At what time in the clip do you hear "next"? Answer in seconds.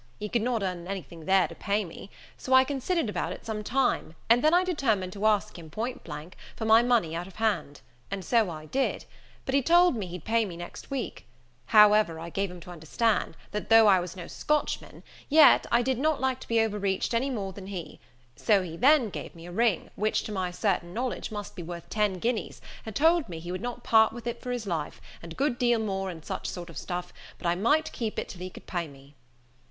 10.57-10.89